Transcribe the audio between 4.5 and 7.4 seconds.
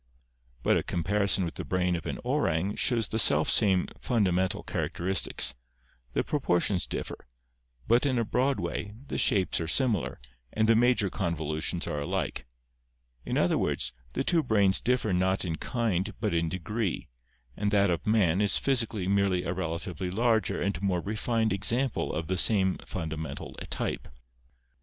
char acteristics; the proportions differ,